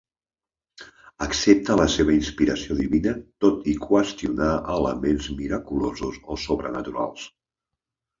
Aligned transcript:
Accepta 1.25 1.75
la 1.81 1.85
seva 1.95 2.13
inspiració 2.15 2.77
divina 2.79 3.13
tot 3.45 3.67
i 3.73 3.75
qüestionar 3.83 4.47
elements 4.77 5.29
miraculosos 5.43 6.17
o 6.25 6.39
sobrenaturals. 6.45 7.27